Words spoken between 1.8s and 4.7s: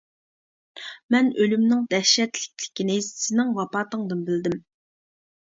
دەھشەتلىكلىكىنى سېنىڭ ۋاپاتىڭدىن بىلدىم.